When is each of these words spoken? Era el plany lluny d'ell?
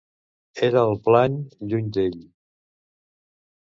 Era 0.67 0.83
el 0.93 0.97
plany 1.09 1.37
lluny 1.73 1.95
d'ell? 1.99 2.19